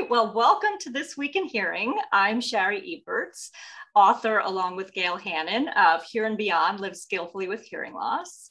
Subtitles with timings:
[0.00, 0.10] right.
[0.10, 1.92] Well, welcome to This Week in Hearing.
[2.12, 3.50] I'm Shari Eberts,
[3.96, 8.50] author along with Gael Hannan of Hear and Beyond Live Skillfully with Hearing Loss.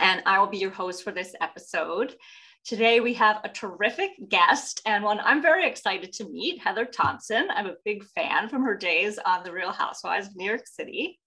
[0.00, 2.16] And I will be your host for this episode.
[2.64, 7.46] Today we have a terrific guest and one I'm very excited to meet, Heather Thomson.
[7.54, 11.20] I'm a big fan from her days on The Real Housewives of New York City.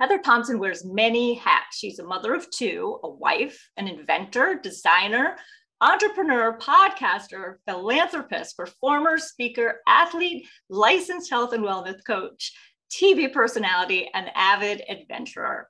[0.00, 1.76] Heather Thomson wears many hats.
[1.76, 5.36] She's a mother of two, a wife, an inventor, designer,
[5.80, 12.52] entrepreneur, podcaster, philanthropist, performer, speaker, athlete, licensed health and wellness coach,
[12.90, 15.68] TV personality, and avid adventurer.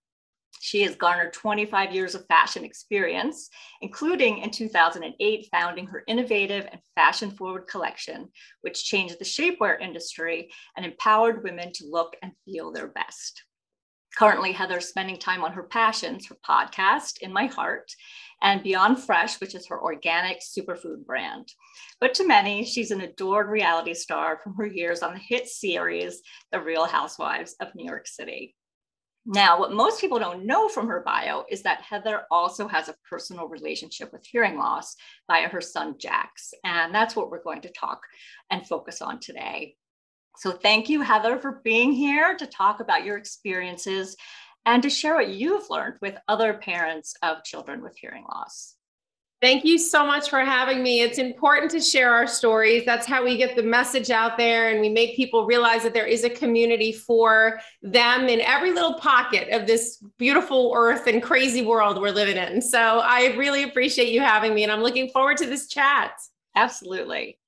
[0.61, 3.49] She has garnered 25 years of fashion experience,
[3.81, 8.29] including in 2008 founding her innovative and fashion forward collection,
[8.63, 13.45] which changed the shapewear industry and empowered women to look and feel their best.
[14.17, 17.93] Currently, Heather is spending time on her passions, her podcast, In My Heart,
[18.43, 21.53] and Beyond Fresh, which is her organic superfood brand.
[22.01, 26.23] But to many, she's an adored reality star from her years on the hit series,
[26.53, 28.55] The Real Housewives of New York City.
[29.31, 32.95] Now, what most people don't know from her bio is that Heather also has a
[33.09, 36.55] personal relationship with hearing loss via her son, Jax.
[36.65, 38.01] And that's what we're going to talk
[38.51, 39.77] and focus on today.
[40.39, 44.17] So, thank you, Heather, for being here to talk about your experiences
[44.69, 48.75] and to share what you've learned with other parents of children with hearing loss.
[49.41, 51.01] Thank you so much for having me.
[51.01, 52.85] It's important to share our stories.
[52.85, 56.07] That's how we get the message out there and we make people realize that there
[56.07, 61.65] is a community for them in every little pocket of this beautiful earth and crazy
[61.65, 62.61] world we're living in.
[62.61, 66.13] So I really appreciate you having me and I'm looking forward to this chat.
[66.57, 67.39] Absolutely.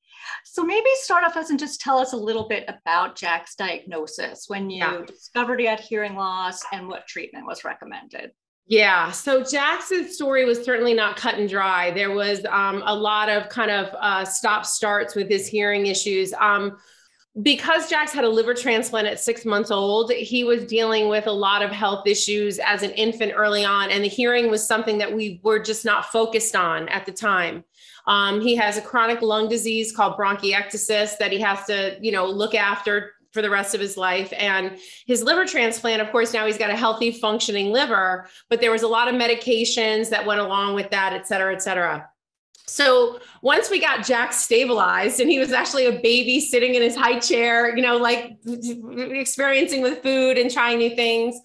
[0.45, 4.45] So maybe start off us and just tell us a little bit about Jax's diagnosis
[4.49, 5.03] when you yeah.
[5.07, 8.33] discovered he had hearing loss and what treatment was recommended.
[8.67, 9.11] Yeah.
[9.11, 11.91] So Jackson's story was certainly not cut and dry.
[11.91, 16.33] There was um, a lot of kind of uh, stop starts with his hearing issues.
[16.35, 16.79] Um,
[17.43, 21.33] because Jax had a liver transplant at six months old, he was dealing with a
[21.33, 23.91] lot of health issues as an infant early on.
[23.91, 27.65] And the hearing was something that we were just not focused on at the time.
[28.07, 32.27] Um, he has a chronic lung disease called bronchiectasis that he has to, you know,
[32.27, 34.33] look after for the rest of his life.
[34.37, 34.77] And
[35.07, 38.83] his liver transplant, of course, now he's got a healthy, functioning liver, but there was
[38.83, 42.09] a lot of medications that went along with that, et cetera, et cetera.
[42.71, 46.95] So once we got Jack stabilized and he was actually a baby sitting in his
[46.95, 51.39] high chair, you know, like experiencing with food and trying new things,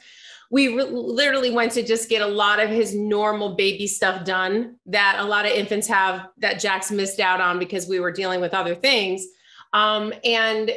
[0.51, 4.75] we re- literally went to just get a lot of his normal baby stuff done
[4.85, 8.39] that a lot of infants have that Jax missed out on because we were dealing
[8.39, 9.25] with other things.
[9.73, 10.71] Um, and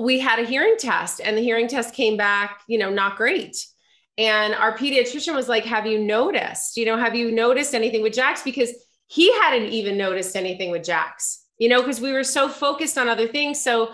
[0.00, 3.66] we had a hearing test and the hearing test came back, you know, not great.
[4.16, 6.78] And our pediatrician was like, Have you noticed?
[6.78, 8.42] You know, have you noticed anything with Jax?
[8.42, 8.72] Because
[9.06, 13.08] he hadn't even noticed anything with Jax, you know, because we were so focused on
[13.08, 13.62] other things.
[13.62, 13.92] So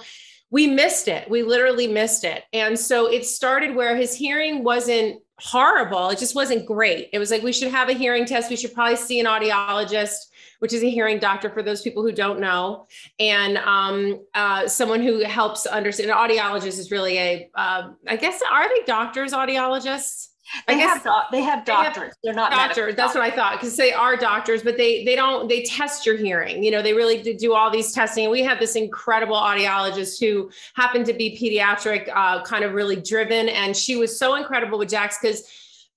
[0.51, 1.29] we missed it.
[1.29, 2.45] We literally missed it.
[2.53, 6.09] And so it started where his hearing wasn't horrible.
[6.11, 7.11] It just wasn't great.
[7.13, 8.51] It was like, we should have a hearing test.
[8.51, 10.17] We should probably see an audiologist
[10.59, 12.87] which is a hearing doctor for those people who don't know,
[13.19, 16.11] and um, uh, someone who helps understand.
[16.11, 20.28] An audiologist is really a, uh, I guess, are they doctors, audiologists?
[20.67, 22.15] They have they have doctors.
[22.23, 22.97] They are not doctors.
[22.97, 26.17] That's what I thought because they are doctors, but they they don't they test your
[26.17, 26.63] hearing.
[26.63, 28.31] You know, they really do all these testing.
[28.31, 33.49] We have this incredible audiologist who happened to be pediatric, uh, kind of really driven,
[33.49, 35.45] and she was so incredible with Jax because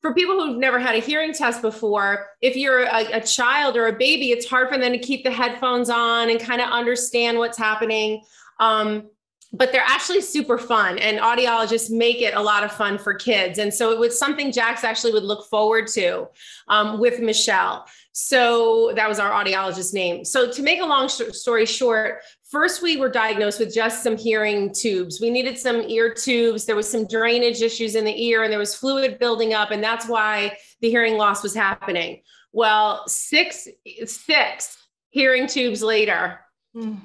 [0.01, 3.85] for people who've never had a hearing test before, if you're a, a, child or
[3.85, 7.38] a baby, it's hard for them to keep the headphones on and kind of understand
[7.38, 8.23] what's happening.
[8.59, 9.12] Um,
[9.53, 13.59] but they're actually super fun, and audiologists make it a lot of fun for kids.
[13.59, 16.28] And so it was something Jax actually would look forward to
[16.67, 17.85] um, with Michelle.
[18.13, 20.25] So that was our audiologist name.
[20.25, 24.73] So to make a long story short, first we were diagnosed with just some hearing
[24.73, 28.51] tubes we needed some ear tubes there was some drainage issues in the ear and
[28.51, 32.21] there was fluid building up and that's why the hearing loss was happening
[32.51, 33.68] well six
[34.06, 34.77] six
[35.09, 36.42] hearing tubes later
[36.75, 37.00] mm.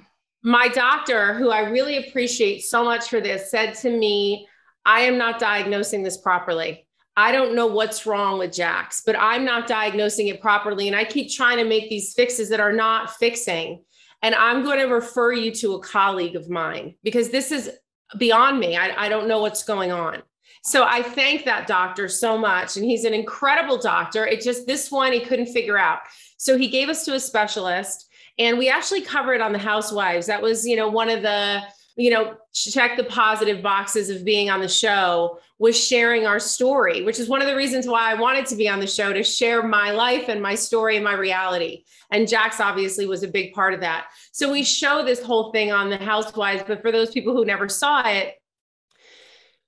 [0.47, 4.47] My doctor who i really appreciate so much for this said to me
[4.85, 6.83] i am not diagnosing this properly
[7.19, 10.87] I don't know what's wrong with Jax, but I'm not diagnosing it properly.
[10.87, 13.83] And I keep trying to make these fixes that are not fixing
[14.23, 17.71] and I'm going to refer you to a colleague of mine because this is
[18.19, 18.77] beyond me.
[18.77, 20.23] I, I don't know what's going on.
[20.63, 22.77] So I thank that doctor so much.
[22.77, 24.27] And he's an incredible doctor.
[24.27, 26.01] It just, this one he couldn't figure out.
[26.39, 28.06] So he gave us to a specialist
[28.39, 30.27] and we actually covered on the housewives.
[30.27, 31.63] That was, you know, one of the,
[31.97, 37.03] you know, check the positive boxes of being on the show was sharing our story,
[37.03, 39.23] which is one of the reasons why I wanted to be on the show to
[39.23, 41.85] share my life and my story and my reality.
[42.11, 44.09] And Jax obviously was a big part of that.
[44.33, 47.69] So we show this whole thing on the Housewives, but for those people who never
[47.71, 48.35] saw it,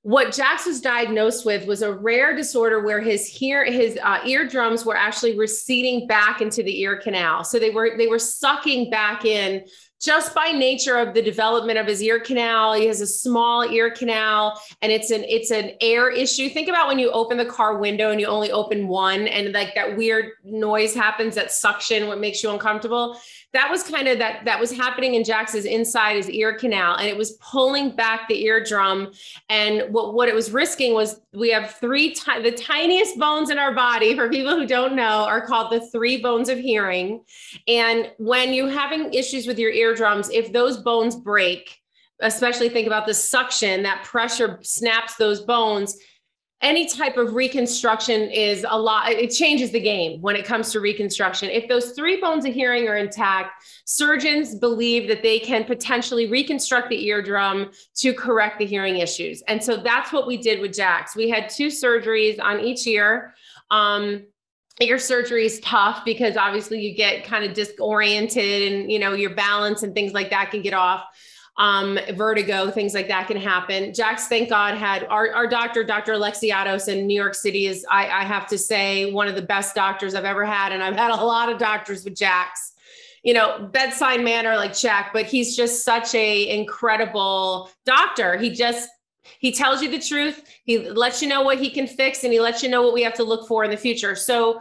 [0.03, 4.85] what Jax was diagnosed with was a rare disorder where his hear his uh, eardrums
[4.85, 7.43] were actually receding back into the ear canal.
[7.45, 9.65] So they were they were sucking back in
[10.01, 12.75] just by nature of the development of his ear canal.
[12.75, 16.49] He has a small ear canal and it's an it's an air issue.
[16.49, 19.75] Think about when you open the car window and you only open one and like
[19.75, 23.19] that weird noise happens that suction what makes you uncomfortable
[23.55, 27.09] that was kind of that that was happening in Jax's inside his ear canal and
[27.09, 29.11] it was pulling back the eardrum.
[29.49, 33.59] And what what it was risking was we have three ti- the tiniest bones in
[33.59, 37.25] our body for people who don't know are called the three bones of hearing.
[37.67, 41.79] And when you're having issues with your eardrums if those bones break
[42.21, 45.97] especially think about the suction that pressure snaps those bones
[46.61, 50.81] any type of reconstruction is a lot it changes the game when it comes to
[50.81, 51.49] reconstruction.
[51.51, 56.89] If those three bones of hearing are intact surgeons believe that they can potentially reconstruct
[56.89, 59.43] the eardrum to correct the hearing issues.
[59.47, 61.15] And so that's what we did with jax.
[61.15, 63.35] We had two surgeries on each ear.
[63.71, 64.27] Um,
[64.81, 69.35] ear surgery is tough because obviously you get kind of disoriented and you know your
[69.35, 71.05] balance and things like that can get off
[71.59, 73.93] um, vertigo, things like that can happen.
[73.93, 76.15] Jax, thank God, had our, our doctor, Dr.
[76.15, 79.75] Alexiades in New York City, is, I, I have to say, one of the best
[79.75, 80.73] doctors I've ever had.
[80.73, 82.75] And I've had a lot of doctors with Jax
[83.25, 88.37] you know, bedside manner like Jack, but he's just such a incredible doctor.
[88.37, 88.89] He just
[89.39, 90.45] he tells you the truth.
[90.65, 93.03] He lets you know what he can fix and he lets you know what we
[93.03, 94.15] have to look for in the future.
[94.15, 94.61] So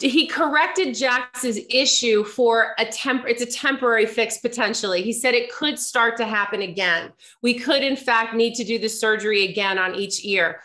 [0.00, 5.02] he corrected Jax's issue for a temp it's a temporary fix potentially.
[5.02, 7.10] He said it could start to happen again.
[7.40, 10.60] We could in fact need to do the surgery again on each ear.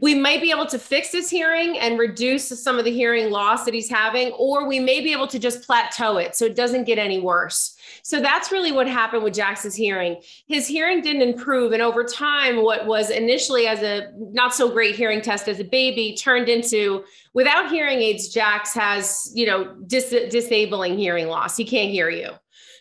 [0.00, 3.64] We might be able to fix his hearing and reduce some of the hearing loss
[3.64, 6.84] that he's having or we may be able to just plateau it so it doesn't
[6.84, 7.76] get any worse.
[8.02, 10.20] So that's really what happened with Jax's hearing.
[10.46, 11.72] His hearing didn't improve.
[11.72, 15.64] And over time, what was initially as a not so great hearing test as a
[15.64, 17.04] baby turned into
[17.34, 21.56] without hearing aids, Jax has, you know, dis- disabling hearing loss.
[21.56, 22.30] He can't hear you.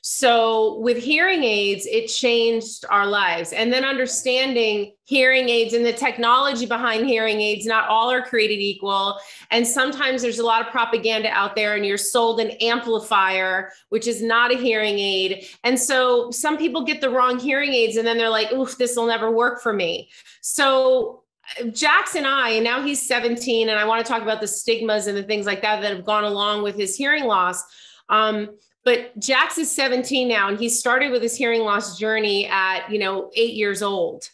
[0.08, 3.54] So with hearing aids, it changed our lives.
[3.54, 8.60] And then understanding hearing aids and the technology behind hearing aids, not all are created
[8.60, 9.20] equal.
[9.50, 14.06] And sometimes there's a lot of propaganda out there, and you're sold an amplifier, which
[14.06, 15.48] is not a hearing aid.
[15.64, 18.96] And so some people get the wrong hearing aids, and then they're like, oof, this
[18.96, 20.12] will never work for me.
[20.42, 21.24] So
[21.72, 25.08] Jax and I, and now he's 17, and I want to talk about the stigmas
[25.08, 27.64] and the things like that that have gone along with his hearing loss.
[28.08, 28.50] Um,
[28.86, 33.00] but Jax is 17 now, and he started with his hearing loss journey at, you
[33.00, 34.30] know, eight years old.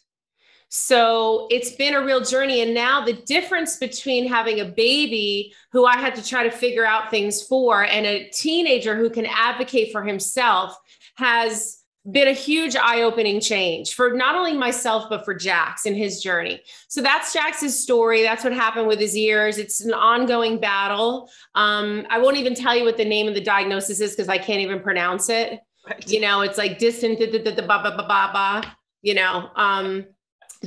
[0.67, 2.61] So it's been a real journey.
[2.61, 6.85] And now the difference between having a baby who I had to try to figure
[6.85, 10.77] out things for and a teenager who can advocate for himself
[11.15, 16.21] has been a huge eye-opening change for not only myself but for Jax in his
[16.21, 16.61] journey.
[16.87, 18.23] So that's Jax's story.
[18.23, 19.59] That's what happened with his ears.
[19.59, 21.29] It's an ongoing battle.
[21.53, 24.39] Um, I won't even tell you what the name of the diagnosis is because I
[24.39, 25.59] can't even pronounce it.
[25.87, 26.07] Right.
[26.07, 29.49] You know, it's like distant, da, da, da, ba, ba, ba, ba, ba, you know.
[29.55, 30.05] Um,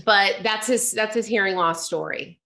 [0.05, 2.41] but that's his that's his hearing loss story.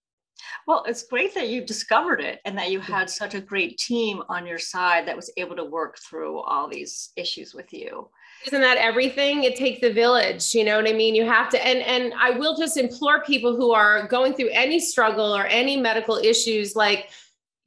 [0.69, 4.22] Well, it's great that you discovered it and that you had such a great team
[4.29, 8.06] on your side that was able to work through all these issues with you.
[8.46, 9.44] Isn't that everything?
[9.44, 11.15] It takes a village you know what i mean?
[11.15, 14.79] You have to and and i will just implore people who are going through any
[14.79, 17.08] struggle or any medical issues like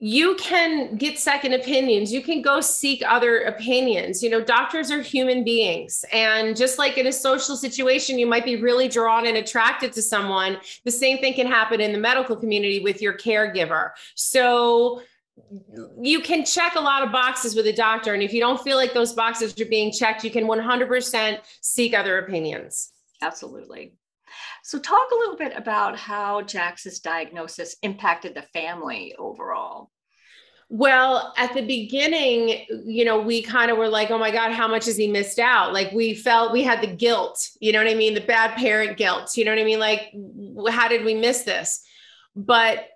[0.03, 4.99] you can get second opinions you can go seek other opinions you know doctors are
[4.99, 9.37] human beings and just like in a social situation you might be really drawn and
[9.37, 13.91] attracted to someone the same thing can happen in the medical community with your caregiver
[14.15, 14.99] so
[16.01, 18.13] you can check a lot of boxes with a doctor.
[18.13, 21.93] And if you don't feel like those boxes are being checked, you can 100% seek
[21.93, 22.91] other opinions.
[23.21, 23.93] Absolutely.
[24.63, 29.91] So, talk a little bit about how Jax's diagnosis impacted the family overall.
[30.69, 34.69] Well, at the beginning, you know, we kind of were like, oh my God, how
[34.69, 35.73] much has he missed out?
[35.73, 38.13] Like, we felt we had the guilt, you know what I mean?
[38.13, 39.79] The bad parent guilt, you know what I mean?
[39.79, 40.13] Like,
[40.69, 41.83] how did we miss this?
[42.35, 42.87] But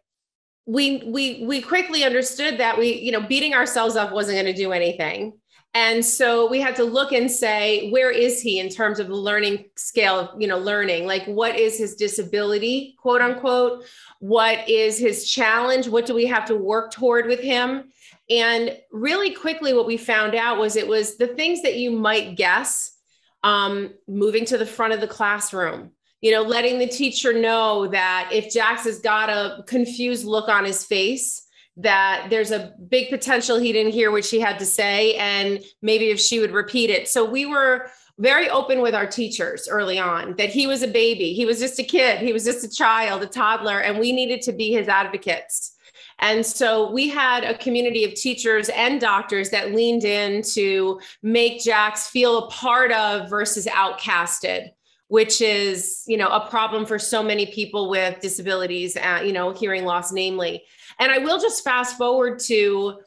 [0.66, 4.54] we we we quickly understood that we you know beating ourselves up wasn't going to
[4.54, 5.34] do anything
[5.76, 9.16] and so we had to look and say where is he in terms of the
[9.16, 11.06] learning scale you know learning?
[11.06, 13.84] Like what is his disability quote unquote?
[14.20, 15.90] What is his challenge?
[15.90, 17.92] What do we have to work toward with him?
[18.30, 22.38] And really quickly what we found out was it was the things that you might
[22.38, 22.98] guess
[23.44, 25.92] um, moving to the front of the classroom,
[26.22, 30.64] you know, letting the teacher know that if Jax has got a confused look on
[30.64, 31.45] his face,
[31.78, 36.10] that there's a big potential he didn't hear what she had to say and maybe
[36.10, 37.08] if she would repeat it.
[37.08, 41.34] So we were very open with our teachers early on that he was a baby,
[41.34, 44.42] he was just a kid, he was just a child, a toddler, and we needed
[44.44, 45.76] to be his advocates.
[46.20, 51.62] And so we had a community of teachers and doctors that leaned in to make
[51.62, 54.70] Jax feel a part of versus outcasted
[55.08, 59.54] which is you know a problem for so many people with disabilities uh, you know
[59.54, 60.64] hearing loss namely
[61.00, 63.00] and i will just fast forward to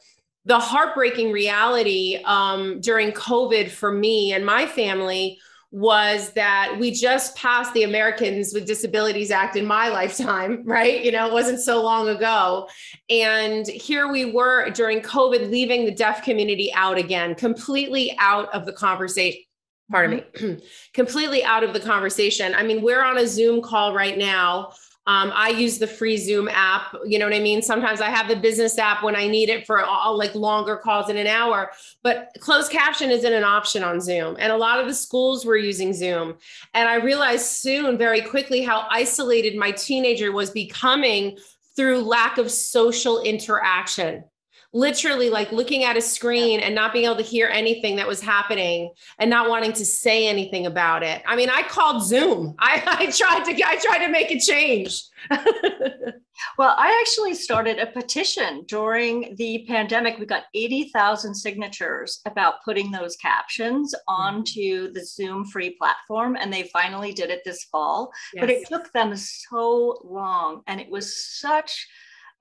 [0.45, 5.37] the heartbreaking reality um, during COVID for me and my family
[5.71, 11.03] was that we just passed the Americans with Disabilities Act in my lifetime, right?
[11.03, 12.67] You know, it wasn't so long ago.
[13.09, 18.65] And here we were during COVID, leaving the deaf community out again, completely out of
[18.65, 19.41] the conversation.
[19.91, 20.57] Pardon me,
[20.93, 22.53] completely out of the conversation.
[22.53, 24.71] I mean, we're on a Zoom call right now
[25.09, 26.95] um, I use the free Zoom app.
[27.03, 27.63] You know what I mean?
[27.63, 31.09] Sometimes I have the business app when I need it for all like longer calls
[31.09, 31.71] in an hour,
[32.03, 34.35] but closed caption isn't an option on Zoom.
[34.37, 36.37] And a lot of the schools were using Zoom.
[36.75, 41.39] And I realized soon, very quickly, how isolated my teenager was becoming
[41.75, 44.25] through lack of social interaction
[44.71, 48.21] literally like looking at a screen and not being able to hear anything that was
[48.21, 51.23] happening and not wanting to say anything about it.
[51.25, 52.55] I mean, I called Zoom.
[52.59, 55.03] I, I tried to I tried to make a change.
[56.57, 60.19] well, I actually started a petition during the pandemic.
[60.19, 64.21] We got 80,000 signatures about putting those captions mm-hmm.
[64.21, 68.11] onto the Zoom free platform, and they finally did it this fall.
[68.33, 68.41] Yes.
[68.41, 71.87] But it took them so long, and it was such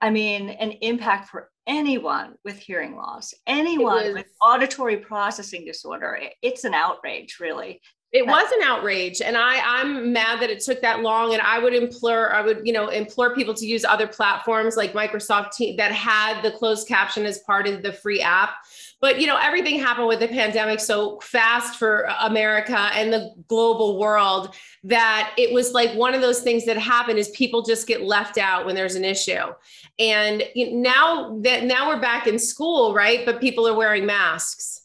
[0.01, 6.19] I mean, an impact for anyone with hearing loss, anyone was, with auditory processing disorder.
[6.43, 7.81] It's an outrage, really.
[8.11, 11.35] It was an outrage, and I I'm mad that it took that long.
[11.35, 14.95] And I would implore I would you know implore people to use other platforms like
[14.95, 18.55] Microsoft Teams that had the closed caption as part of the free app.
[19.01, 23.99] But you know everything happened with the pandemic so fast for America and the global
[23.99, 28.03] world that it was like one of those things that happen is people just get
[28.03, 29.53] left out when there's an issue.
[29.99, 33.25] And now that now we're back in school, right?
[33.25, 34.79] But people are wearing masks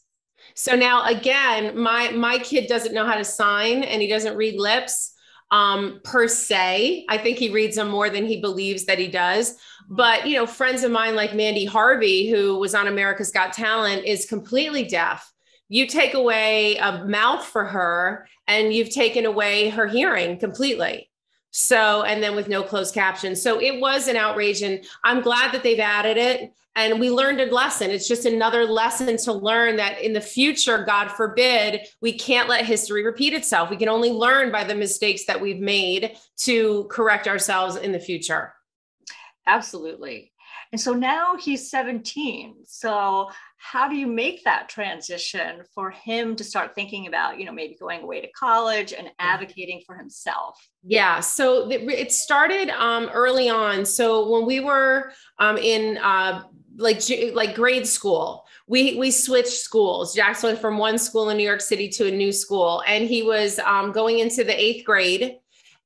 [0.54, 4.58] so now again, my my kid doesn't know how to sign and he doesn't read
[4.58, 5.13] lips
[5.50, 7.04] um, per se.
[7.08, 9.56] I think he reads them more than he believes that he does.
[9.88, 14.04] But you know, friends of mine like Mandy Harvey, who was on America's Got Talent,
[14.04, 15.30] is completely deaf.
[15.68, 21.10] You take away a mouth for her, and you've taken away her hearing completely.
[21.56, 23.40] So, and then with no closed captions.
[23.40, 24.62] So it was an outrage.
[24.62, 28.64] And I'm glad that they've added it and we learned a lesson it's just another
[28.64, 33.70] lesson to learn that in the future god forbid we can't let history repeat itself
[33.70, 38.00] we can only learn by the mistakes that we've made to correct ourselves in the
[38.00, 38.52] future
[39.46, 40.32] absolutely
[40.74, 46.42] and so now he's 17 so how do you make that transition for him to
[46.42, 50.68] start thinking about you know maybe going away to college and advocating for himself?
[50.82, 53.86] Yeah so it started um, early on.
[53.86, 56.42] So when we were um, in uh,
[56.76, 57.00] like
[57.32, 60.12] like grade school we we switched schools.
[60.12, 62.82] Jax went from one school in new york city to a new school.
[62.88, 65.36] And he was um, going into the eighth grade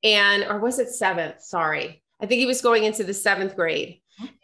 [0.03, 1.41] and or was it seventh?
[1.41, 2.01] Sorry.
[2.19, 4.01] I think he was going into the seventh grade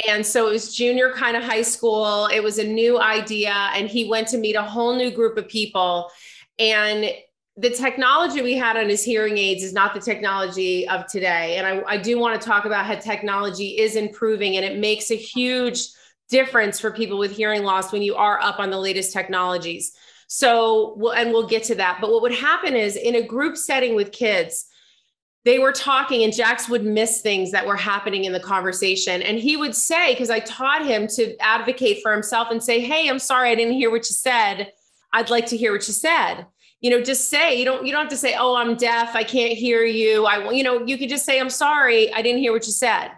[0.07, 3.89] and so it was junior kind of high school it was a new idea and
[3.89, 6.09] he went to meet a whole new group of people
[6.59, 7.11] and
[7.57, 11.67] the technology we had on his hearing aids is not the technology of today and
[11.67, 15.15] i, I do want to talk about how technology is improving and it makes a
[15.15, 15.79] huge
[16.29, 19.93] difference for people with hearing loss when you are up on the latest technologies.
[20.27, 21.99] So, we'll, and we'll get to that.
[22.01, 24.65] But what would happen is in a group setting with kids,
[25.45, 29.21] they were talking and Jax would miss things that were happening in the conversation.
[29.21, 33.07] And he would say, because I taught him to advocate for himself and say, Hey,
[33.07, 34.71] I'm sorry, I didn't hear what you said.
[35.13, 36.47] I'd like to hear what you said.
[36.81, 39.15] You know, just say, you don't, you don't have to say, Oh, I'm deaf.
[39.15, 40.25] I can't hear you.
[40.25, 42.11] I, you know, you could just say, I'm sorry.
[42.11, 43.11] I didn't hear what you said.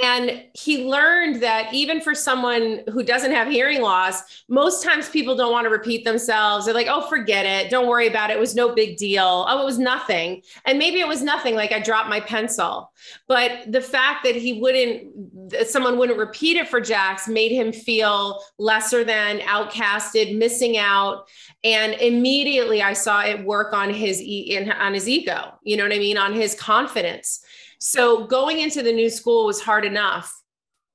[0.00, 5.36] And he learned that even for someone who doesn't have hearing loss, most times people
[5.36, 6.64] don't want to repeat themselves.
[6.64, 7.70] They're like, oh, forget it.
[7.70, 8.38] Don't worry about it.
[8.38, 9.44] It was no big deal.
[9.46, 10.42] Oh, it was nothing.
[10.64, 12.90] And maybe it was nothing, like I dropped my pencil.
[13.28, 17.70] But the fact that he wouldn't, that someone wouldn't repeat it for Jax made him
[17.70, 21.28] feel lesser than, outcasted, missing out.
[21.64, 25.92] And immediately I saw it work on his, e- on his ego, you know what
[25.92, 26.16] I mean?
[26.16, 27.44] On his confidence
[27.84, 30.32] so going into the new school was hard enough.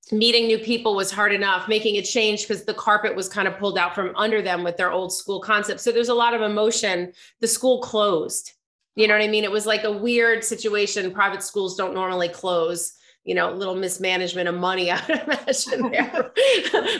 [0.09, 3.57] meeting new people was hard enough making a change because the carpet was kind of
[3.57, 5.81] pulled out from under them with their old school concept.
[5.81, 7.11] So there's a lot of emotion.
[7.41, 8.53] The school closed.
[8.95, 9.43] You know what i mean?
[9.43, 11.11] It was like a weird situation.
[11.11, 12.93] Private schools don't normally close
[13.27, 16.31] you know, a little mismanagement of money, I would imagine there.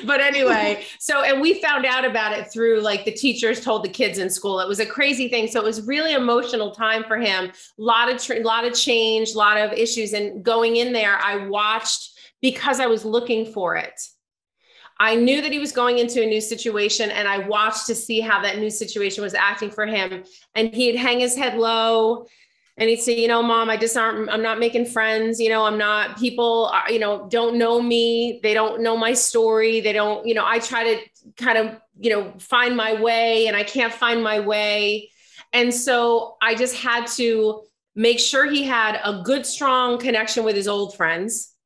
[0.06, 3.90] but anyway, so, and we found out about it through like the teachers told the
[3.90, 4.60] kids in school.
[4.60, 5.48] It was a crazy thing.
[5.48, 7.46] So it was really emotional time for him.
[7.46, 10.12] A lot of, a lot of change, a lot of issues.
[10.12, 14.00] And going in there, I watched because I was looking for it.
[15.00, 18.20] I knew that he was going into a new situation and I watched to see
[18.20, 20.24] how that new situation was acting for him.
[20.56, 22.26] And he'd hang his head low
[22.78, 25.40] and he'd say, you know, mom, I just aren't, I'm not making friends.
[25.40, 28.40] You know, I'm not, people, uh, you know, don't know me.
[28.44, 29.82] They don't know my story.
[29.82, 31.02] They don't, you know, I try to
[31.38, 35.10] kind of, you know, find my way and I can't find my way.
[35.54, 37.64] And so I just had to
[37.96, 41.57] make sure he had a good, strong connection with his old friends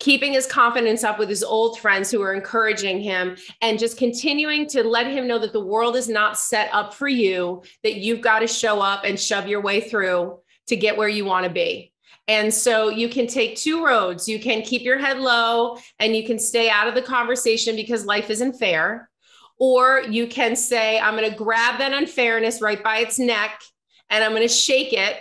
[0.00, 4.66] keeping his confidence up with his old friends who are encouraging him and just continuing
[4.66, 8.22] to let him know that the world is not set up for you, that you've
[8.22, 11.52] got to show up and shove your way through to get where you want to
[11.52, 11.92] be.
[12.28, 14.28] And so you can take two roads.
[14.28, 18.06] You can keep your head low and you can stay out of the conversation because
[18.06, 19.10] life isn't fair.
[19.58, 23.60] Or you can say, I'm going to grab that unfairness right by its neck
[24.08, 25.16] and I'm going to shake it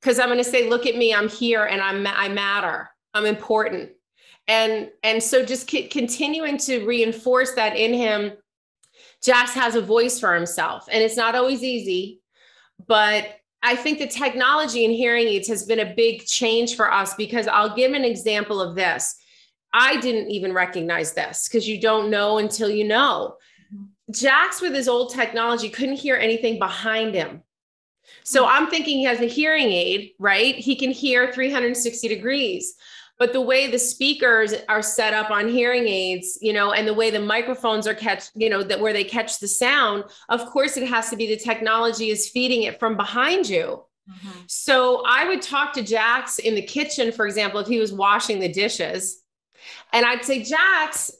[0.00, 2.90] because I'm going to say, look at me, I'm here and I'm, I matter.
[3.12, 3.90] I'm important
[4.48, 8.32] and and so just c- continuing to reinforce that in him
[9.22, 10.88] jax has a voice for himself.
[10.90, 12.20] And it's not always easy
[12.86, 17.14] but i think the technology in hearing aids has been a big change for us
[17.14, 19.16] because i'll give an example of this.
[19.72, 23.36] I didn't even recognize this because you don't know until you know.
[24.10, 27.42] Jax with his old technology couldn't hear anything behind him.
[28.24, 28.50] So hmm.
[28.50, 30.54] i'm thinking he has a hearing aid right?
[30.54, 32.74] He can hear 360 degrees
[33.20, 36.94] but the way the speakers are set up on hearing aids you know and the
[36.94, 40.76] way the microphones are catch you know that where they catch the sound of course
[40.76, 44.40] it has to be the technology is feeding it from behind you mm-hmm.
[44.48, 48.40] so i would talk to jax in the kitchen for example if he was washing
[48.40, 49.22] the dishes
[49.92, 51.12] and i'd say jax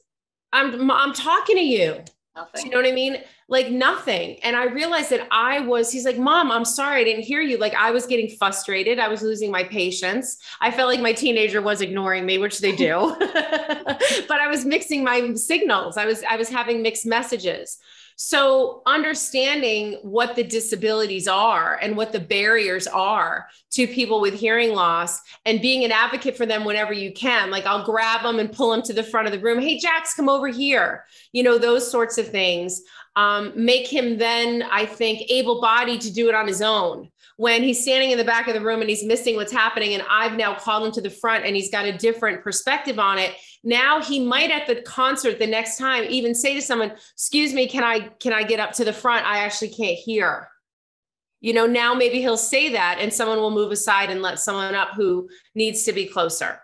[0.53, 2.03] i'm i'm talking to you
[2.37, 2.65] Nothing.
[2.65, 3.19] you know what I mean?
[3.51, 4.39] Like nothing.
[4.43, 7.59] And I realized that I was, he's like, Mom, I'm sorry, I didn't hear you.
[7.59, 8.99] Like I was getting frustrated.
[8.99, 10.39] I was losing my patience.
[10.61, 13.17] I felt like my teenager was ignoring me, which they do.
[13.19, 15.97] but I was mixing my signals.
[15.97, 17.79] I was, I was having mixed messages.
[18.23, 24.75] So, understanding what the disabilities are and what the barriers are to people with hearing
[24.75, 27.51] loss and being an advocate for them whenever you can.
[27.51, 29.59] Like, I'll grab them and pull them to the front of the room.
[29.59, 31.07] Hey, Jax, come over here.
[31.33, 32.83] You know, those sorts of things
[33.21, 37.11] um, make him then, I think, able bodied to do it on his own.
[37.37, 40.03] When he's standing in the back of the room and he's missing what's happening and
[40.09, 43.35] I've now called him to the front and he's got a different perspective on it
[43.63, 47.67] now he might at the concert the next time even say to someone excuse me
[47.67, 49.27] can I can I get up to the front?
[49.27, 50.49] I actually can't hear.
[51.41, 54.75] You know now maybe he'll say that and someone will move aside and let someone
[54.75, 56.61] up who needs to be closer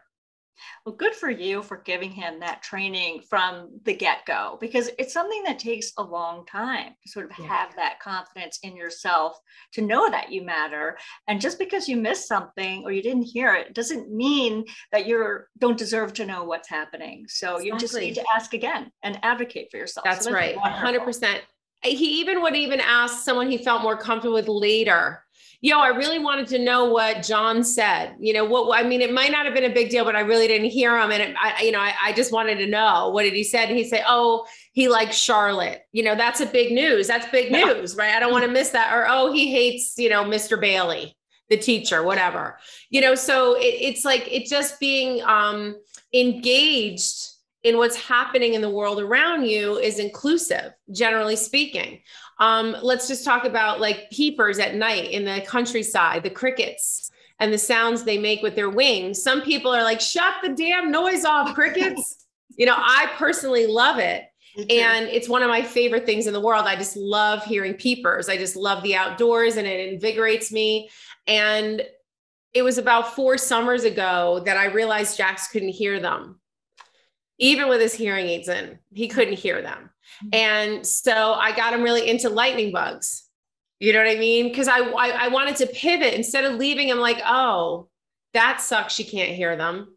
[0.87, 5.13] well, good for you for giving him that training from the get go, because it's
[5.13, 7.47] something that takes a long time to sort of yeah.
[7.47, 9.37] have that confidence in yourself
[9.73, 10.97] to know that you matter.
[11.27, 15.41] And just because you missed something or you didn't hear it doesn't mean that you
[15.59, 17.27] don't deserve to know what's happening.
[17.29, 17.67] So exactly.
[17.67, 20.05] you just need to ask again and advocate for yourself.
[20.05, 20.57] That's, so that's right.
[20.57, 21.41] 100%.
[21.83, 25.26] He even would even ask someone he felt more comfortable with later
[25.61, 28.17] yo, I really wanted to know what John said.
[28.19, 30.21] You know, what, I mean, it might not have been a big deal, but I
[30.21, 31.11] really didn't hear him.
[31.11, 33.69] And it, I, you know, I, I just wanted to know what did he said.
[33.69, 35.83] And he said, oh, he likes Charlotte.
[35.93, 37.07] You know, that's a big news.
[37.07, 38.15] That's big news, right?
[38.15, 38.93] I don't want to miss that.
[38.95, 40.61] Or, oh, he hates, you know, Mr.
[40.61, 41.17] Bailey,
[41.49, 42.59] the teacher, whatever,
[42.91, 45.77] you know, so it, it's like, it just being um,
[46.13, 47.29] engaged
[47.63, 52.01] in what's happening in the world around you is inclusive, generally speaking.
[52.39, 57.53] Um, let's just talk about like peepers at night in the countryside, the crickets and
[57.53, 59.23] the sounds they make with their wings.
[59.23, 62.27] Some people are like, shut the damn noise off, crickets.
[62.57, 64.25] you know, I personally love it.
[64.57, 66.65] And it's one of my favorite things in the world.
[66.67, 68.31] I just love hearing peepers.
[68.31, 70.89] I just love the outdoors and it invigorates me.
[71.27, 71.83] And
[72.55, 76.41] it was about four summers ago that I realized Jax couldn't hear them.
[77.39, 79.91] Even with his hearing aids in, he couldn't hear them.
[80.25, 80.29] Mm-hmm.
[80.33, 83.25] And so I got him really into lightning bugs.
[83.79, 84.49] You know what I mean?
[84.49, 87.89] Because I, I, I wanted to pivot instead of leaving him like, oh,
[88.33, 88.99] that sucks.
[88.99, 89.95] You can't hear them.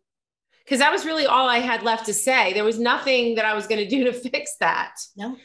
[0.66, 2.54] Because that was really all I had left to say.
[2.54, 4.96] There was nothing that I was going to do to fix that.
[5.16, 5.38] No.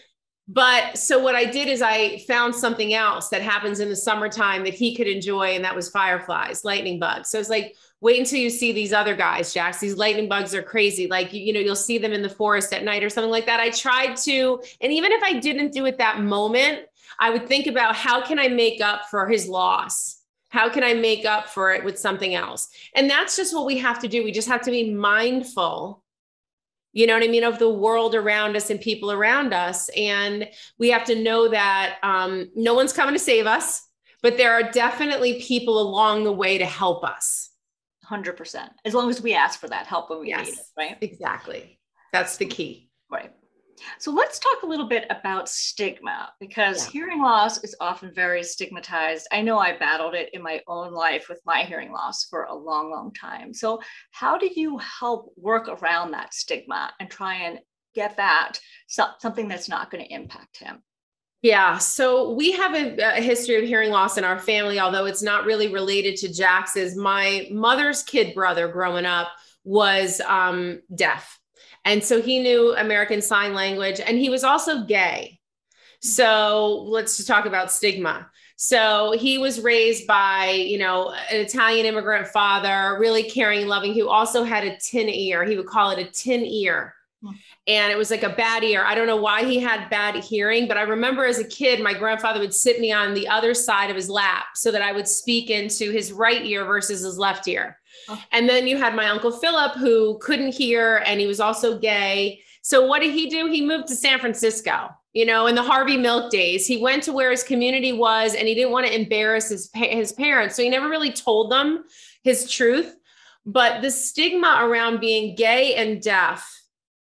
[0.47, 4.65] But so what I did is I found something else that happens in the summertime
[4.65, 7.31] that he could enjoy, and that was fireflies, lightning bugs.
[7.31, 9.81] So it's like, wait until you see these other guys, Jax.
[9.81, 11.07] These lightning bugs are crazy.
[11.07, 13.47] Like, you, you know, you'll see them in the forest at night or something like
[13.47, 13.61] that.
[13.61, 16.81] I tried to, and even if I didn't do it that moment,
[17.19, 20.21] I would think about how can I make up for his loss?
[20.51, 22.69] How can I make up for it with something else?
[22.95, 24.23] And that's just what we have to do.
[24.23, 26.03] We just have to be mindful
[26.97, 29.89] you know what I mean, of the world around us and people around us.
[29.97, 33.83] And we have to know that um, no one's coming to save us,
[34.23, 37.51] but there are definitely people along the way to help us.
[38.11, 38.69] 100%.
[38.85, 40.97] As long as we ask for that help when we yes, need it, right?
[41.01, 41.79] Exactly.
[42.13, 42.91] That's the key.
[43.11, 43.33] Right.
[43.99, 46.93] So let's talk a little bit about stigma because yeah.
[46.93, 49.27] hearing loss is often very stigmatized.
[49.33, 52.55] I know I battled it in my own life with my hearing loss for a
[52.55, 53.53] long, long time.
[53.53, 53.81] So,
[54.13, 57.59] how do you help work around that stigma and try and
[57.95, 60.83] get that so, something that's not going to impact him?
[61.45, 65.23] Yeah, so we have a, a, history of hearing loss in our family, although it's
[65.23, 66.97] not really related to Jax's.
[66.97, 69.29] My mother's kid brother growing up
[69.63, 71.39] was um, deaf
[71.85, 75.39] and so he knew American Sign Language and he was also gay.
[76.01, 78.29] So let's just talk about stigma.
[78.57, 84.09] So he was raised by, you know, an Italian immigrant father, really caring, loving, who
[84.09, 85.45] also had a tin ear.
[85.45, 86.95] He would call it a tin ear.
[87.67, 88.85] And it was like a bad ear.
[88.85, 91.95] I don't know why he had bad hearing, but I remember as a kid, my
[91.95, 95.09] grandfather would sit me on the other side of his lap so that I would
[95.09, 97.79] speak into his right ear versus his left ear.
[98.09, 98.23] Oh.
[98.33, 102.43] And then you had my uncle Philip who couldn't hear and he was also gay.
[102.63, 103.47] So what did he do?
[103.47, 104.91] He moved to San Francisco.
[105.13, 108.49] You know, in the Harvey Milk days, he went to where his community was and
[108.49, 110.57] he didn't want to embarrass his his parents.
[110.57, 111.85] So he never really told them
[112.25, 112.97] his truth.
[113.47, 116.64] But the stigma around being gay and deaf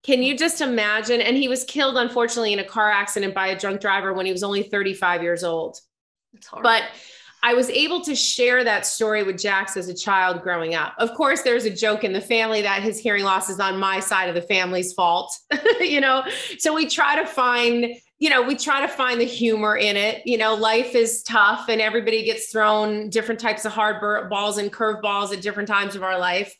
[0.04, 1.20] can you just imagine?
[1.20, 4.32] And he was killed, unfortunately, in a car accident by a drunk driver when he
[4.32, 5.80] was only 35 years old.
[6.62, 6.84] But
[7.42, 10.94] I was able to share that story with Jax as a child growing up.
[10.98, 14.00] Of course, there's a joke in the family that his hearing loss is on my
[14.00, 15.38] side of the family's fault,
[15.80, 16.24] you know.
[16.58, 20.26] So we try to find, you know, we try to find the humor in it.
[20.26, 24.72] You know, life is tough and everybody gets thrown different types of hard balls and
[24.72, 26.54] curve balls at different times of our life.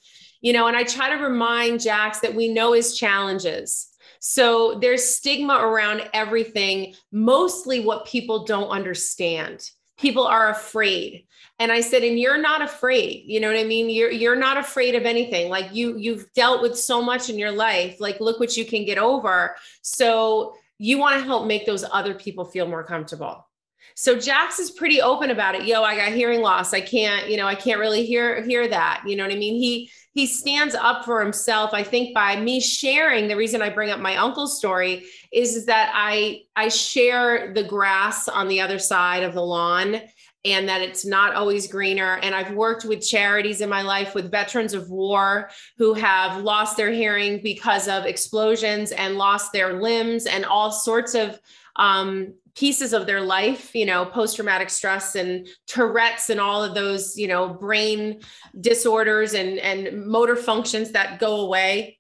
[0.45, 3.89] You know, and I try to remind Jax that we know his challenges.
[4.21, 9.71] So there's stigma around everything, mostly what people don't understand.
[9.97, 11.27] People are afraid.
[11.59, 13.23] And i said and you're not afraid.
[13.25, 13.89] You know what i mean?
[13.89, 15.49] You're you're not afraid of anything.
[15.49, 17.99] Like you you've dealt with so much in your life.
[17.99, 19.57] Like look what you can get over.
[19.81, 23.47] So you want to help make those other people feel more comfortable
[23.95, 25.67] so Jax is pretty open about it.
[25.67, 26.75] Yo, I got hearing loss.
[26.75, 29.03] I can't, you know, I can't really hear hear that.
[29.07, 29.55] You know what I mean?
[29.55, 31.71] He he stands up for himself.
[31.73, 35.67] I think by me sharing, the reason I bring up my uncle's story is, is
[35.67, 40.01] that I I share the grass on the other side of the lawn
[40.45, 42.19] and that it's not always greener.
[42.23, 46.77] And I've worked with charities in my life with veterans of war who have lost
[46.77, 51.41] their hearing because of explosions and lost their limbs and all sorts of
[51.77, 56.75] um, pieces of their life, you know, post traumatic stress and Tourette's and all of
[56.75, 58.21] those, you know, brain
[58.61, 61.99] disorders and, and motor functions that go away.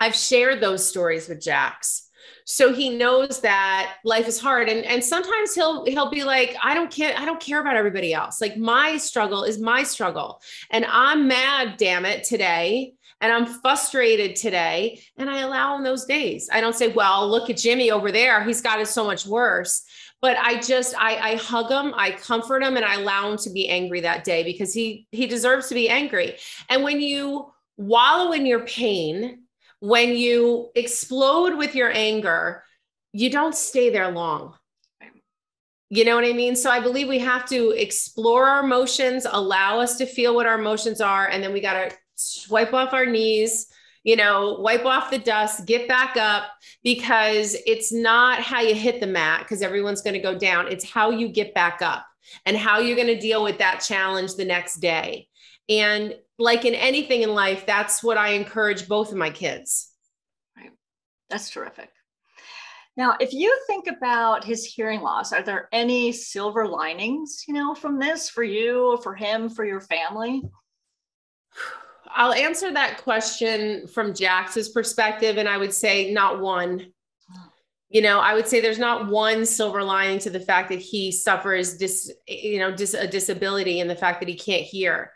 [0.00, 2.04] I've shared those stories with Jax.
[2.44, 4.68] So he knows that life is hard.
[4.68, 8.14] And, and sometimes he'll he'll be like, I don't care, I don't care about everybody
[8.14, 8.40] else.
[8.40, 10.40] Like my struggle is my struggle.
[10.70, 15.00] And I'm mad, damn it, today and I'm frustrated today.
[15.16, 16.48] And I allow him those days.
[16.52, 18.44] I don't say, well, look at Jimmy over there.
[18.44, 19.82] He's got it so much worse.
[20.20, 23.50] But I just I, I hug him, I comfort him, and I allow him to
[23.50, 26.36] be angry that day because he he deserves to be angry.
[26.68, 29.44] And when you wallow in your pain,
[29.80, 32.64] when you explode with your anger,
[33.12, 34.54] you don't stay there long.
[35.90, 36.54] You know what I mean?
[36.54, 40.58] So I believe we have to explore our emotions, allow us to feel what our
[40.58, 43.68] emotions are, and then we got to swipe off our knees,
[44.08, 46.44] you know, wipe off the dust, get back up
[46.82, 50.66] because it's not how you hit the mat because everyone's going to go down.
[50.66, 52.06] It's how you get back up
[52.46, 55.28] and how you're going to deal with that challenge the next day.
[55.68, 59.90] And like in anything in life, that's what I encourage both of my kids.
[60.56, 60.70] Right.
[61.28, 61.90] That's terrific.
[62.96, 67.74] Now, if you think about his hearing loss, are there any silver linings, you know,
[67.74, 70.44] from this for you, for him, for your family?
[72.14, 76.92] I'll answer that question from Jax's perspective, and I would say not one.
[77.90, 81.10] You know, I would say there's not one silver lining to the fact that he
[81.10, 85.12] suffers dis, you know, dis, a disability and the fact that he can't hear.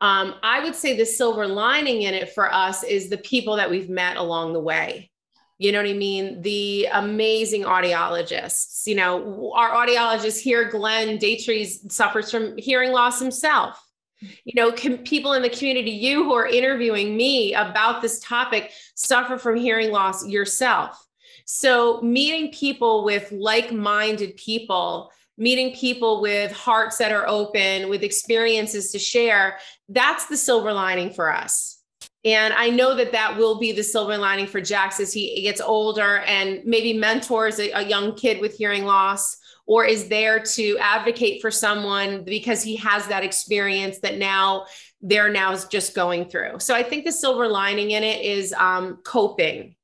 [0.00, 3.70] Um, I would say the silver lining in it for us is the people that
[3.70, 5.10] we've met along the way.
[5.58, 6.40] You know what I mean?
[6.40, 8.86] The amazing audiologists.
[8.86, 13.78] You know, our audiologist here, Glenn Daytrees, suffers from hearing loss himself
[14.20, 18.72] You know, can people in the community, you who are interviewing me about this topic,
[18.94, 21.06] suffer from hearing loss yourself.
[21.46, 28.02] So, meeting people with like minded people, meeting people with hearts that are open, with
[28.02, 31.80] experiences to share, that's the silver lining for us.
[32.24, 35.60] And I know that that will be the silver lining for Jax as he gets
[35.60, 40.76] older and maybe mentors a, a young kid with hearing loss or is there to
[40.78, 44.66] advocate for someone because he has that experience that now
[45.00, 46.58] they're now just going through.
[46.58, 49.74] So I think the silver lining in it is um, coping,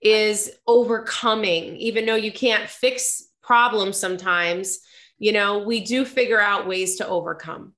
[0.00, 4.80] is overcoming, even though you can't fix problems sometimes,
[5.18, 7.74] you know, we do figure out ways to overcome.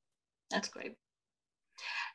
[0.51, 0.95] That's great.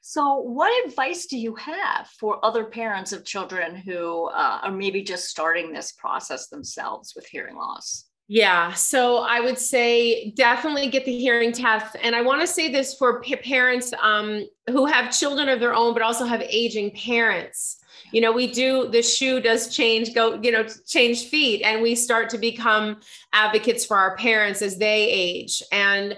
[0.01, 5.01] So, what advice do you have for other parents of children who uh, are maybe
[5.01, 8.09] just starting this process themselves with hearing loss?
[8.27, 8.71] Yeah.
[8.73, 11.97] So I would say definitely get the hearing test.
[12.01, 15.73] And I want to say this for p- parents um, who have children of their
[15.73, 17.79] own, but also have aging parents.
[18.11, 21.95] You know, we do, the shoe does change, go, you know, change feet, and we
[21.95, 23.01] start to become
[23.33, 25.61] advocates for our parents as they age.
[25.71, 26.17] And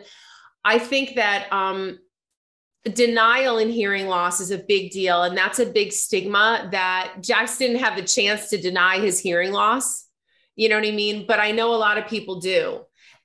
[0.64, 2.00] I think that um,
[2.84, 5.24] denial in hearing loss is a big deal.
[5.24, 9.52] And that's a big stigma that Jax didn't have the chance to deny his hearing
[9.52, 10.05] loss
[10.56, 11.26] you know what I mean?
[11.28, 12.82] But I know a lot of people do.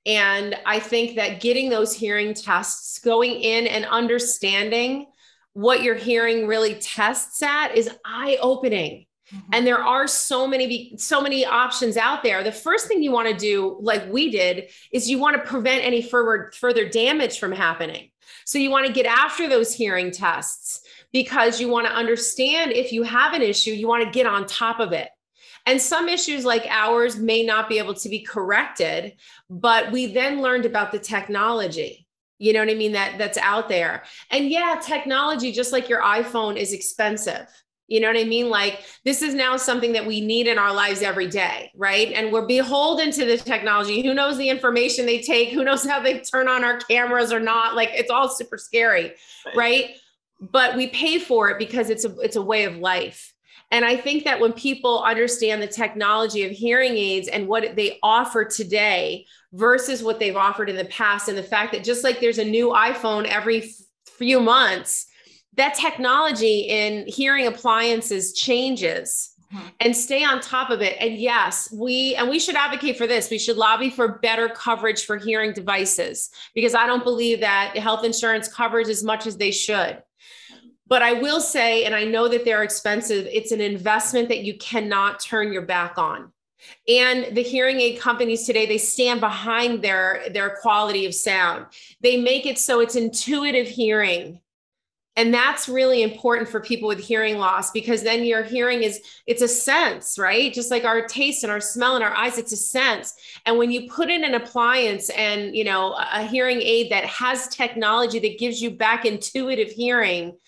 [0.07, 5.07] And I think that getting those hearing tests, going in and understanding
[5.53, 9.07] what your hearing really tests at is eye opening.
[9.33, 9.51] Mm-hmm.
[9.53, 12.43] And there are so many so many options out there.
[12.43, 15.85] The first thing you want to do like we did is you want to prevent
[15.85, 18.11] any further further damage from happening.
[18.45, 20.81] So you want to get after those hearing tests
[21.13, 24.47] because you want to understand if you have an issue, you want to get on
[24.47, 25.09] top of it.
[25.67, 29.15] And some issues like ours may not be able to be corrected,
[29.49, 32.07] but we then learned about the technology.
[32.39, 32.93] You know what I mean?
[32.93, 34.05] That that's out there.
[34.31, 37.47] And yeah, technology, just like your iPhone, is expensive.
[37.91, 38.49] You know what I mean?
[38.49, 42.13] Like this is now something that we need in our lives every day, right?
[42.13, 44.01] And we're beholden to the technology.
[44.03, 45.51] Who knows the information they take?
[45.51, 47.75] Who knows how they turn on our cameras or not?
[47.75, 49.57] Like it's all super scary, right?
[49.57, 49.91] right?
[50.41, 53.35] But we pay for it because it's a it's a way of life.
[53.71, 57.99] And I think that when people understand the technology of hearing aids and what they
[58.03, 62.21] offer today versus what they've offered in the past, and the fact that just like
[62.21, 63.73] there's a new iPhone every
[64.07, 65.07] few months,
[65.55, 69.67] that technology in hearing appliances changes mm-hmm.
[69.81, 70.97] and stay on top of it.
[71.01, 73.31] And yes, we and we should advocate for this.
[73.31, 78.05] We should lobby for better coverage for hearing devices because I don't believe that health
[78.05, 80.03] insurance covers as much as they should.
[80.91, 84.59] But I will say, and I know that they're expensive, it's an investment that you
[84.59, 86.33] cannot turn your back on.
[86.89, 91.67] And the hearing aid companies today, they stand behind their, their quality of sound.
[92.03, 94.41] They make it so it's intuitive hearing.
[95.17, 99.43] And that's really important for people with hearing loss because then your hearing is it's
[99.43, 100.53] a sense, right?
[100.53, 103.15] Just like our taste and our smell and our eyes, it's a sense.
[103.45, 107.49] And when you put in an appliance and you know a hearing aid that has
[107.49, 110.39] technology that gives you back intuitive hearing,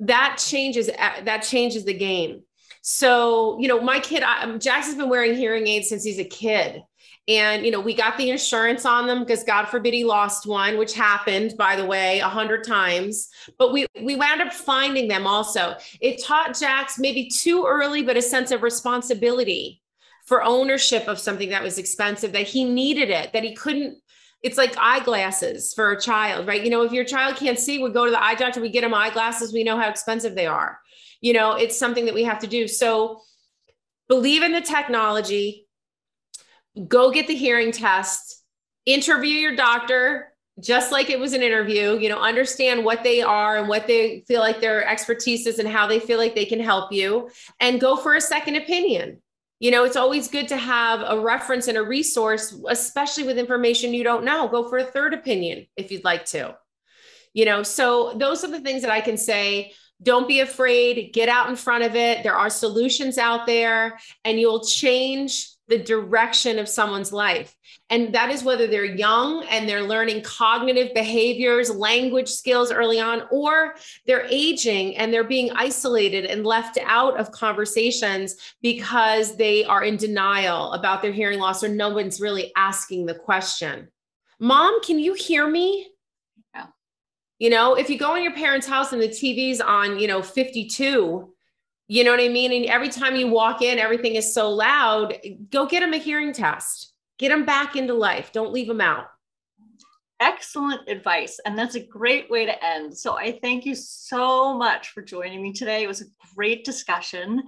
[0.00, 2.42] that changes uh, that changes the game.
[2.82, 6.82] So you know my kid um, jackson's been wearing hearing aids since he's a kid.
[7.26, 10.78] And you know we got the insurance on them because god forbid he lost one
[10.78, 13.28] which happened by the way a hundred times.
[13.58, 15.76] But we we wound up finding them also.
[16.00, 19.82] It taught jax maybe too early but a sense of responsibility
[20.24, 23.98] for ownership of something that was expensive that he needed it that he couldn't
[24.42, 26.62] it's like eyeglasses for a child, right?
[26.62, 28.82] You know, if your child can't see, we go to the eye doctor, we get
[28.82, 30.78] them eyeglasses, we know how expensive they are.
[31.20, 32.68] You know, it's something that we have to do.
[32.68, 33.20] So
[34.08, 35.66] believe in the technology,
[36.86, 38.42] go get the hearing test,
[38.86, 43.58] interview your doctor just like it was an interview, you know, understand what they are
[43.58, 46.60] and what they feel like their expertise is and how they feel like they can
[46.60, 49.20] help you and go for a second opinion
[49.60, 53.92] you know, it's always good to have a reference and a resource, especially with information
[53.92, 54.48] you don't know.
[54.48, 56.56] Go for a third opinion if you'd like to.
[57.34, 59.72] You know, so those are the things that I can say.
[60.00, 62.22] Don't be afraid, get out in front of it.
[62.22, 67.54] There are solutions out there, and you'll change the direction of someone's life.
[67.90, 73.22] And that is whether they're young and they're learning cognitive behaviors, language skills early on,
[73.30, 73.74] or
[74.06, 79.96] they're aging and they're being isolated and left out of conversations because they are in
[79.96, 83.88] denial about their hearing loss or no one's really asking the question.
[84.40, 85.88] Mom, can you hear me?
[86.54, 86.66] Yeah.
[87.38, 90.22] You know, if you go in your parents' house and the TV's on, you know,
[90.22, 91.34] 52,
[91.88, 92.52] you know what I mean?
[92.52, 95.14] And every time you walk in, everything is so loud.
[95.50, 96.92] Go get them a hearing test.
[97.18, 98.30] Get them back into life.
[98.32, 99.06] Don't leave them out.
[100.20, 101.38] excellent advice.
[101.44, 102.96] And that's a great way to end.
[102.96, 105.82] So I thank you so much for joining me today.
[105.82, 107.42] It was a great discussion.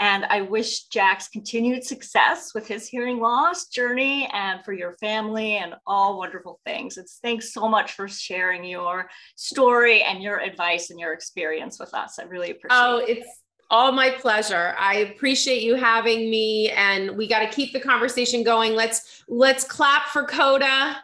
[0.00, 5.56] And I wish Jax continued success with his hearing loss journey and for your family
[5.56, 6.98] and all wonderful things.
[6.98, 11.94] It's thanks so much for sharing your story and your advice and your experience with
[11.94, 12.18] us.
[12.18, 13.02] I really appreciate oh, it.
[13.02, 13.28] Oh, it's
[13.74, 14.72] all my pleasure.
[14.78, 18.74] I appreciate you having me and we got to keep the conversation going.
[18.76, 20.98] Let's let's clap for CODA.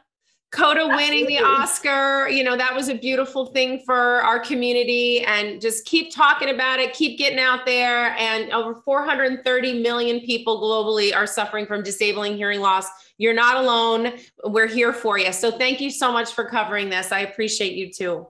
[0.52, 5.20] CODA winning the Oscar, you know, that was a beautiful thing for our community.
[5.24, 8.16] And just keep talking about it, keep getting out there.
[8.16, 12.86] And over 430 million people globally are suffering from disabling hearing loss.
[13.18, 14.12] You're not alone.
[14.44, 15.32] We're here for you.
[15.32, 17.10] So thank you so much for covering this.
[17.10, 18.26] I appreciate you too.